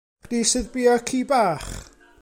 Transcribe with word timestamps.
Chdi 0.27 0.39
sydd 0.51 0.71
bia'r 0.77 1.05
ci 1.11 1.19
bach? 1.33 1.71